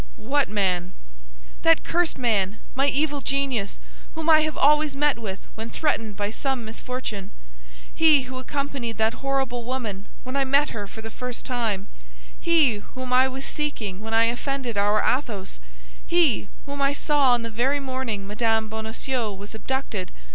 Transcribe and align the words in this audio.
"What 0.17 0.49
man?" 0.49 0.93
"That 1.61 1.83
cursed 1.83 2.17
man, 2.17 2.57
my 2.73 2.87
evil 2.87 3.21
genius, 3.21 3.77
whom 4.15 4.31
I 4.31 4.41
have 4.41 4.57
always 4.57 4.95
met 4.95 5.19
with 5.19 5.41
when 5.53 5.69
threatened 5.69 6.17
by 6.17 6.31
some 6.31 6.65
misfortune, 6.65 7.29
he 7.93 8.23
who 8.23 8.39
accompanied 8.39 8.97
that 8.97 9.21
horrible 9.21 9.63
woman 9.63 10.07
when 10.23 10.35
I 10.35 10.43
met 10.43 10.69
her 10.69 10.87
for 10.87 11.03
the 11.03 11.11
first 11.11 11.45
time, 11.45 11.85
he 12.39 12.77
whom 12.77 13.13
I 13.13 13.27
was 13.27 13.45
seeking 13.45 13.99
when 13.99 14.15
I 14.15 14.23
offended 14.23 14.75
our 14.75 15.03
Athos, 15.05 15.59
he 16.07 16.49
whom 16.65 16.81
I 16.81 16.93
saw 16.93 17.33
on 17.33 17.43
the 17.43 17.51
very 17.51 17.79
morning 17.79 18.25
Madame 18.25 18.69
Bonacieux 18.69 19.31
was 19.31 19.53
abducted. 19.53 20.11